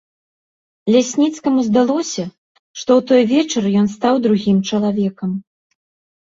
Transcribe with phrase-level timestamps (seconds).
[0.93, 2.23] Лясніцкаму здалося,
[2.79, 5.31] што ў той вечар ён стаў другім чалавекам.